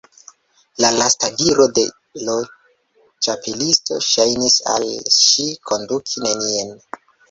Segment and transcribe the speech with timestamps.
[0.85, 1.83] La lasta diro de
[2.23, 2.39] l'
[3.27, 6.79] Ĉapelisto ŝajnis al ŝi konduki nenien.